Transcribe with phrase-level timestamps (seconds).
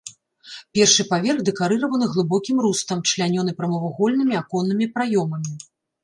[0.75, 5.53] Першы паверх дэкарыраваны глыбокім рустам, члянёны прамавугольнымі аконнымі праёмамі.